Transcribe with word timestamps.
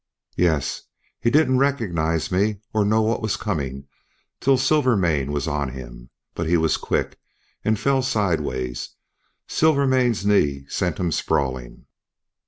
"Yes. 0.35 0.81
He 1.19 1.29
didn't 1.29 1.59
recognize 1.59 2.31
me 2.31 2.57
or 2.73 2.83
know 2.83 3.03
what 3.03 3.21
was 3.21 3.37
coming 3.37 3.85
till 4.39 4.57
Silvermane 4.57 5.31
was 5.31 5.47
on 5.47 5.73
him. 5.73 6.09
But 6.33 6.47
he 6.47 6.57
was 6.57 6.75
quick, 6.75 7.19
and 7.63 7.79
fell 7.79 8.01
sidewise. 8.01 8.95
Silvermane's 9.47 10.25
knee 10.25 10.65
sent 10.67 10.99
him 10.99 11.11
sprawling." 11.11 11.85